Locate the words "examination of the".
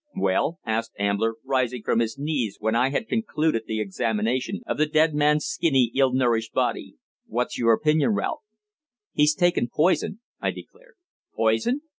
3.79-4.87